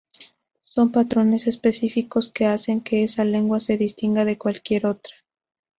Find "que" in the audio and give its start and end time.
2.29-2.47, 2.81-3.03